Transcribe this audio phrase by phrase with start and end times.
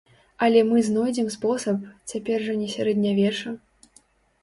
[0.45, 1.77] Але мы знойдзем спосаб,
[2.15, 3.59] цяпер жа не сярэднявечча.